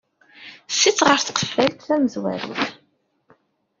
Sit 0.77 0.99
ɣef 1.07 1.21
tqeffalt 1.23 1.83
tamezwarut. 1.87 2.61